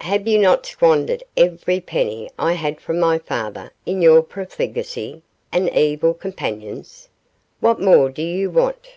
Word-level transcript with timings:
Have 0.00 0.26
you 0.26 0.38
not 0.38 0.64
squandered 0.64 1.22
every 1.36 1.78
penny 1.78 2.30
I 2.38 2.54
had 2.54 2.80
from 2.80 2.98
my 2.98 3.18
father 3.18 3.70
in 3.84 4.00
your 4.00 4.22
profligacy 4.22 5.20
and 5.52 5.68
evil 5.76 6.14
companions? 6.14 7.10
What 7.60 7.82
more 7.82 8.08
do 8.08 8.22
you 8.22 8.48
want? 8.48 8.92